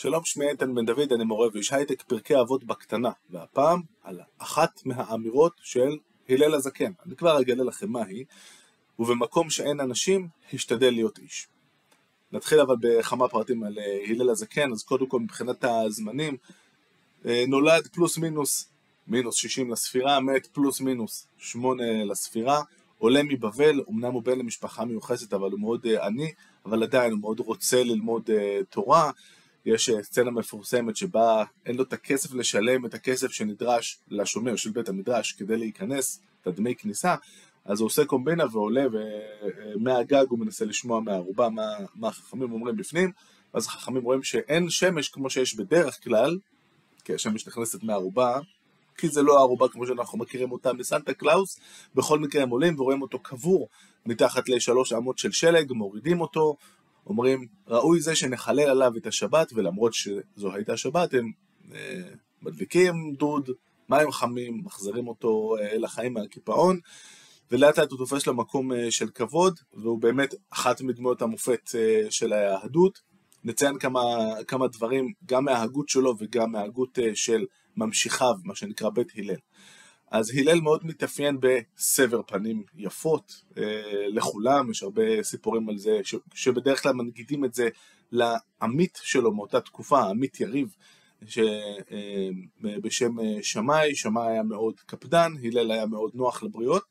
[0.00, 4.80] שלום, שמי איתן בן דוד, אני מורה ואיש הייטק, פרקי אבות בקטנה, והפעם על אחת
[4.86, 5.96] מהאמירות של
[6.28, 6.92] הלל הזקן.
[7.06, 8.24] אני כבר אגלה לכם מהי,
[8.98, 11.48] ובמקום שאין אנשים, השתדל להיות איש.
[12.32, 16.36] נתחיל אבל בכמה פרטים על אה, הלל הזקן, אז קודם כל מבחינת הזמנים,
[17.26, 18.68] אה, נולד פלוס מינוס,
[19.06, 22.62] מינוס 60 לספירה, מת פלוס מינוס 8 לספירה,
[22.98, 26.32] עולה מבבל, אמנם הוא בן למשפחה מיוחסת, אבל הוא מאוד אה, עני,
[26.66, 28.30] אבל עדיין הוא מאוד רוצה ללמוד
[28.70, 29.10] תורה.
[29.66, 34.70] יש אה, סצנה מפורסמת שבה אין לו את הכסף לשלם את הכסף שנדרש לשומר של
[34.70, 37.14] בית המדרש כדי להיכנס, את הדמי כניסה,
[37.64, 41.62] אז הוא עושה קומבינה ועולה ומהגג הוא מנסה לשמוע מהארובה מה,
[41.94, 43.12] מה החכמים אומרים בפנים,
[43.52, 46.38] אז החכמים רואים שאין שמש כמו שיש בדרך כלל,
[47.04, 48.38] כי השמש נכנסת מהארובה,
[48.98, 51.60] כי זה לא הארובה כמו שאנחנו מכירים אותה מסנטה קלאוס,
[51.94, 53.68] בכל מקרה הם עולים ורואים אותו קבור
[54.06, 56.56] מתחת לשלוש אמות של שלג, מורידים אותו,
[57.08, 61.30] אומרים, ראוי זה שנחלל עליו את השבת, ולמרות שזו הייתה שבת, הם
[61.74, 62.02] אה,
[62.42, 63.50] מדליקים דוד,
[63.88, 66.78] מים חמים, מחזירים אותו אה, לחיים מהקיפאון,
[67.50, 68.34] ולאט לאט הוא תופס לו
[68.74, 72.98] אה, של כבוד, והוא באמת אחת מדמויות המופת אה, של היהדות.
[73.44, 74.00] נציין כמה,
[74.46, 77.44] כמה דברים, גם מההגות שלו וגם מההגות אה, של
[77.76, 79.36] ממשיכיו, מה שנקרא בית הלל.
[80.10, 86.14] אז הלל מאוד מתאפיין בסבר פנים יפות אה, לכולם, יש הרבה סיפורים על זה, ש,
[86.34, 87.68] שבדרך כלל מנגידים את זה
[88.12, 90.74] לעמית שלו מאותה תקופה, עמית יריב,
[91.26, 92.28] ש, אה,
[92.82, 96.82] בשם אה, שמאי, שמאי היה מאוד קפדן, הלל היה מאוד נוח לבריות,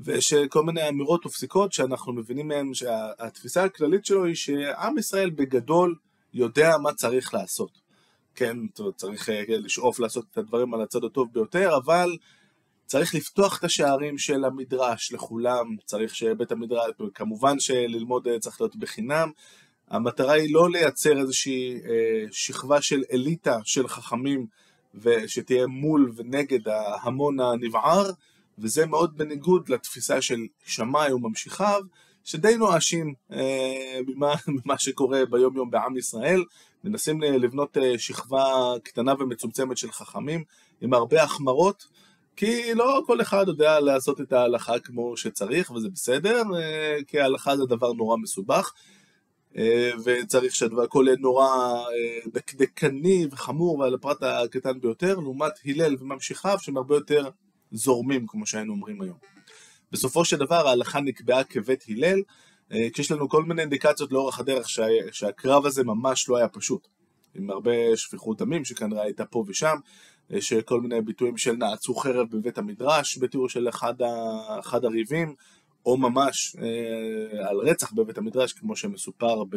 [0.00, 5.94] ויש כל מיני אמירות ופסיקות שאנחנו מבינים מהן שהתפיסה הכללית שלו היא שעם ישראל בגדול
[6.34, 7.87] יודע מה צריך לעשות.
[8.38, 8.56] כן,
[8.96, 12.16] צריך אה, לשאוף לעשות את הדברים על הצד הטוב ביותר, אבל
[12.86, 18.76] צריך לפתוח את השערים של המדרש לכולם, צריך שבית המדרש, כמובן שללמוד אה, צריך להיות
[18.76, 19.30] בחינם,
[19.88, 24.46] המטרה היא לא לייצר איזושהי אה, שכבה של אליטה של חכמים
[24.94, 28.10] ושתהיה מול ונגד ההמון הנבער,
[28.58, 31.80] וזה מאוד בניגוד לתפיסה של שמאי וממשיכיו,
[32.24, 34.34] שדי נואשים אה, ממה,
[34.64, 36.44] ממה שקורה ביום יום בעם ישראל,
[36.84, 40.44] מנסים לבנות אה, שכבה קטנה ומצומצמת של חכמים
[40.80, 41.86] עם הרבה החמרות,
[42.36, 47.56] כי לא כל אחד יודע לעשות את ההלכה כמו שצריך, וזה בסדר, אה, כי ההלכה
[47.56, 48.72] זה דבר נורא מסובך,
[49.56, 51.48] אה, וצריך שהכל יהיה נורא
[52.26, 57.28] דקדקני וחמור ועל הפרט הקטן ביותר, לעומת הלל וממשיכיו שהם הרבה יותר
[57.72, 59.16] זורמים, כמו שהיינו אומרים היום.
[59.92, 62.22] בסופו של דבר ההלכה נקבעה כבית הלל, אה,
[62.92, 66.88] כשיש לנו כל מיני אינדיקציות לאורך הדרך שה, שהקרב הזה ממש לא היה פשוט.
[67.34, 69.76] עם הרבה שפיכות דמים שכנראה הייתה פה ושם,
[70.30, 74.08] יש אה, כל מיני ביטויים של נעצו חרב בבית המדרש, בתיאור של אחד, ה,
[74.58, 75.34] אחד הריבים,
[75.86, 79.56] או ממש אה, על רצח בבית המדרש, כמו שמסופר ב,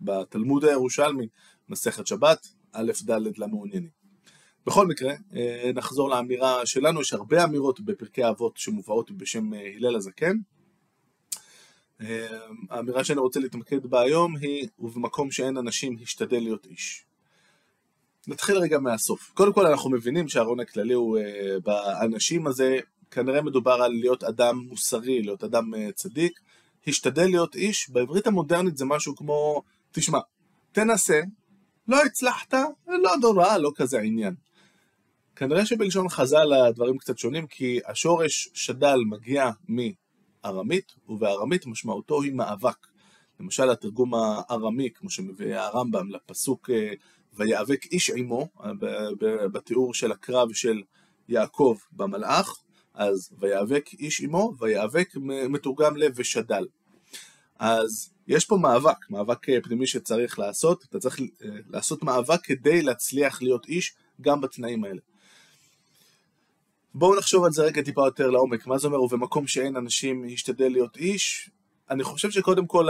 [0.00, 1.28] בתלמוד הירושלמי,
[1.68, 3.90] מסכת שבת, א' ד' למעוניינים.
[4.66, 9.96] בכל מקרה, אה, נחזור לאמירה שלנו, יש הרבה אמירות בפרקי אבות שמובאות בשם אה, הלל
[9.96, 10.36] הזקן.
[12.00, 12.26] אה,
[12.70, 17.04] האמירה שאני רוצה להתמקד בה היום היא, ובמקום שאין אנשים, השתדל להיות איש.
[18.26, 19.30] נתחיל רגע מהסוף.
[19.34, 21.18] קודם כל אנחנו מבינים שהארון הכללי הוא
[21.64, 22.76] באנשים הזה,
[23.10, 26.40] כנראה מדובר על להיות אדם מוסרי, להיות אדם צדיק.
[26.86, 30.18] השתדל להיות איש, בעברית המודרנית זה משהו כמו, תשמע,
[30.72, 31.20] תנסה,
[31.88, 32.54] לא הצלחת,
[32.86, 34.34] לא נורא, לא כזה עניין.
[35.36, 39.50] כנראה שבלשון חז"ל הדברים קצת שונים, כי השורש שדל מגיע
[40.44, 42.86] מארמית, ובארמית משמעותו היא מאבק.
[43.40, 46.92] למשל התרגום הארמי, כמו שמביא הרמב"ם לפסוק אה,
[47.34, 48.48] ויאבק איש עמו,
[49.52, 50.82] בתיאור של הקרב של
[51.28, 52.62] יעקב במלאך,
[52.94, 55.14] אז ויאבק איש עמו, ויאבק
[55.48, 56.66] מתורגם לב ושדל.
[57.58, 62.82] אז יש פה מאבק, מאבק אה, פנימי שצריך לעשות, אתה צריך אה, לעשות מאבק כדי
[62.82, 65.00] להצליח להיות איש גם בתנאים האלה.
[66.94, 70.68] בואו נחשוב על זה רגע טיפה יותר לעומק, מה זה אומר ובמקום שאין אנשים ישתדל
[70.68, 71.50] להיות איש?
[71.90, 72.88] אני חושב שקודם כל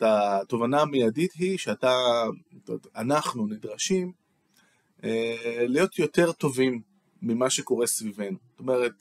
[0.00, 1.92] התובנה המיידית היא שאתה,
[2.96, 4.12] אנחנו נדרשים
[5.04, 6.80] אה, להיות יותר טובים
[7.22, 8.38] ממה שקורה סביבנו.
[8.50, 8.92] זאת אומרת,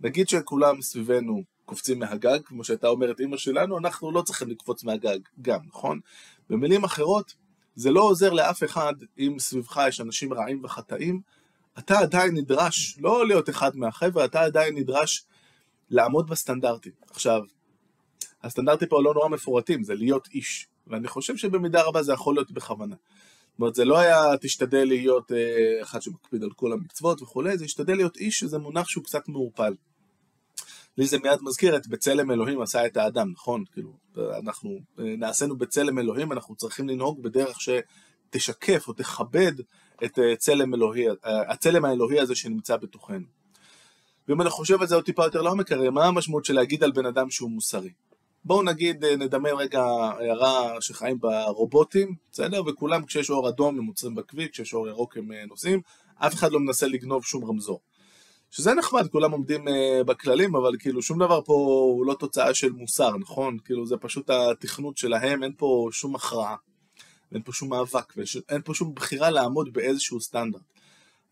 [0.00, 5.18] נגיד שכולם סביבנו קופצים מהגג, כמו שהייתה אומרת אימא שלנו, אנחנו לא צריכים לקפוץ מהגג
[5.42, 6.00] גם, נכון?
[6.50, 7.34] במילים אחרות,
[7.74, 11.20] זה לא עוזר לאף אחד אם סביבך יש אנשים רעים וחטאים,
[11.78, 15.24] אתה עדיין נדרש לא להיות אחד מהחבר'ה, אתה עדיין נדרש
[15.90, 16.92] לעמוד בסטנדרטים.
[17.10, 17.40] עכשיו,
[18.42, 22.50] הסטנדרטים פה לא נורא מפורטים, זה להיות איש, ואני חושב שבמידה רבה זה יכול להיות
[22.50, 22.94] בכוונה.
[22.94, 27.64] זאת אומרת, זה לא היה תשתדל להיות אה, אחד שמקפיד על כל המצוות וכולי, זה
[27.64, 29.74] השתדל להיות איש, שזה מונח שהוא קצת מעורפל.
[30.98, 33.64] לי זה מיד מזכיר את בצלם אלוהים עשה את האדם, נכון?
[33.72, 37.68] כאילו, אנחנו אה, נעשינו בצלם אלוהים, אנחנו צריכים לנהוג בדרך ש...
[38.32, 39.52] תשקף או תכבד
[40.04, 41.14] את אה, צלם אלוהי, אה,
[41.52, 43.26] הצלם האלוהי הזה שנמצא בתוכנו.
[44.28, 46.92] ואם אני חושב על זה עוד טיפה יותר לעומק, הרי מה המשמעות של להגיד על
[46.92, 47.90] בן אדם שהוא מוסרי?
[48.44, 52.62] בואו נגיד, אה, נדמיין רגע הערה שחיים ברובוטים, בסדר?
[52.66, 55.80] וכולם כשיש אור אדום הם עוצרים בכביש, כשיש אור ירוק הם נוסעים,
[56.14, 57.80] אף אחד לא מנסה לגנוב שום רמזור.
[58.50, 59.64] שזה נחמד, כולם עומדים
[60.06, 63.58] בכללים, אבל כאילו שום דבר פה הוא לא תוצאה של מוסר, נכון?
[63.64, 66.56] כאילו זה פשוט התכנות שלהם, אין פה שום הכרעה.
[67.32, 70.62] ואין פה שום מאבק, ואין פה שום בחירה לעמוד באיזשהו סטנדרט.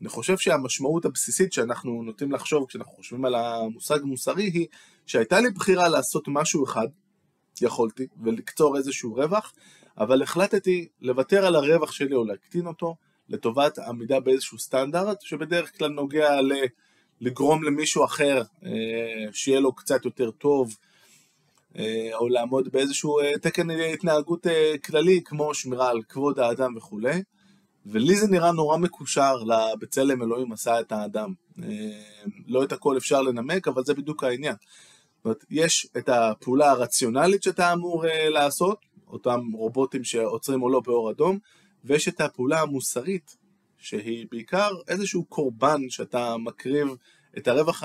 [0.01, 4.67] אני חושב שהמשמעות הבסיסית שאנחנו נוטים לחשוב כשאנחנו חושבים על המושג מוסרי היא
[5.07, 6.87] שהייתה לי בחירה לעשות משהו אחד,
[7.63, 9.53] יכולתי, ולקצור איזשהו רווח,
[9.99, 12.97] אבל החלטתי לוותר על הרווח שלי או להקטין אותו
[13.29, 16.53] לטובת עמידה באיזשהו סטנדרט, שבדרך כלל נוגע ל...
[17.21, 18.71] לגרום למישהו אחר אה,
[19.33, 20.77] שיהיה לו קצת יותר טוב,
[22.13, 24.47] או לעמוד באיזשהו אה, תקן התנהגות
[24.85, 27.23] כללי, כמו שמירה על כבוד האדם וכולי.
[27.87, 31.33] ולי זה נראה נורא מקושר לבצלם אלוהים עשה את האדם.
[32.47, 34.55] לא את הכל אפשר לנמק, אבל זה בדיוק העניין.
[35.17, 38.79] זאת אומרת, יש את הפעולה הרציונלית שאתה אמור לעשות,
[39.09, 41.39] אותם רובוטים שעוצרים או לא באור אדום,
[41.85, 43.37] ויש את הפעולה המוסרית
[43.79, 46.89] שהיא בעיקר איזשהו קורבן שאתה מקריב
[47.39, 47.85] את הרווח.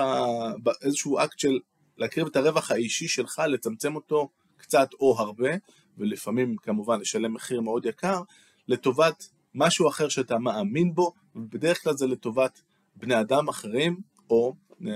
[0.82, 1.58] איזשהו אקט של
[1.98, 5.50] להקריב את הרווח האישי שלך, לצמצם אותו קצת או הרבה,
[5.98, 8.20] ולפעמים כמובן לשלם מחיר מאוד יקר,
[8.68, 12.60] לטובת משהו אחר שאתה מאמין בו, ובדרך כלל זה לטובת
[12.96, 14.00] בני אדם אחרים,
[14.30, 14.54] או
[14.86, 14.92] אה,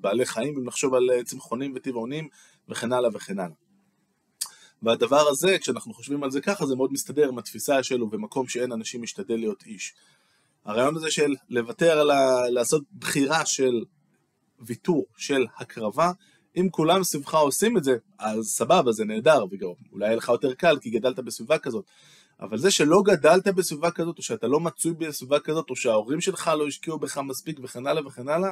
[0.00, 2.28] בעלי חיים, אם נחשוב על אה, צמחונים וטבעונים,
[2.68, 3.56] וכן הלאה וכן הלאה.
[4.82, 8.72] והדבר הזה, כשאנחנו חושבים על זה ככה, זה מאוד מסתדר עם התפיסה שלו, במקום שאין
[8.72, 9.94] אנשים משתדל להיות איש.
[10.64, 12.48] הרעיון הזה של לוותר על ה...
[12.50, 13.84] לעשות בחירה של
[14.60, 16.12] ויתור, של הקרבה,
[16.56, 20.54] אם כולם סביבך עושים את זה, אז סבבה, זה נהדר, וגם אולי יהיה לך יותר
[20.54, 21.84] קל כי גדלת בסביבה כזאת.
[22.40, 26.50] אבל זה שלא גדלת בסביבה כזאת, או שאתה לא מצוי בסביבה כזאת, או שההורים שלך
[26.58, 28.50] לא השקיעו בך מספיק וכן הלאה וכן הלאה,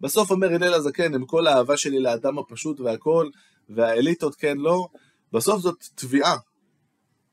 [0.00, 3.28] בסוף אומר הלל הזקן, עם כל האהבה שלי לאדם הפשוט והכל,
[3.68, 4.88] והאליטות כן לא,
[5.32, 6.36] בסוף זאת תביעה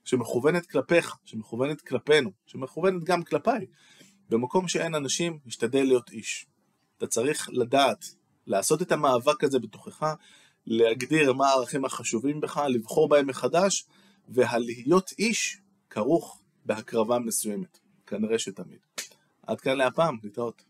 [0.03, 3.65] שמכוונת כלפיך, שמכוונת כלפינו, שמכוונת גם כלפיי.
[4.29, 6.45] במקום שאין אנשים, משתדל להיות איש.
[7.01, 8.06] אתה צריך לדעת,
[8.48, 10.13] לעשות את המאבק הזה בתוכך,
[10.65, 13.86] להגדיר מה הערכים החשובים בך, לבחור בהם מחדש,
[14.30, 15.57] והלהיות איש
[15.89, 17.80] כרוך בהקרבה מסוימת.
[18.07, 18.80] כנראה שתמיד.
[19.48, 20.63] עד כאן להפעם, להתראות.